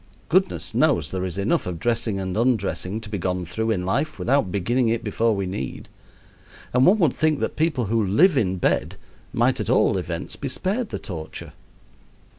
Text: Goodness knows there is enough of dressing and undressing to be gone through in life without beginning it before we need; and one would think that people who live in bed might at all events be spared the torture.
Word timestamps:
Goodness 0.29 0.73
knows 0.73 1.11
there 1.11 1.25
is 1.25 1.37
enough 1.37 1.67
of 1.67 1.77
dressing 1.79 2.19
and 2.19 2.35
undressing 2.35 3.01
to 3.01 3.07
be 3.09 3.19
gone 3.19 3.45
through 3.45 3.69
in 3.69 3.85
life 3.85 4.17
without 4.17 4.51
beginning 4.51 4.89
it 4.89 5.03
before 5.03 5.35
we 5.35 5.45
need; 5.45 5.87
and 6.73 6.87
one 6.87 6.97
would 6.97 7.13
think 7.13 7.39
that 7.41 7.55
people 7.55 7.85
who 7.85 8.03
live 8.03 8.35
in 8.35 8.55
bed 8.57 8.95
might 9.31 9.59
at 9.59 9.69
all 9.69 9.99
events 9.99 10.35
be 10.35 10.49
spared 10.49 10.89
the 10.89 10.97
torture. 10.97 11.53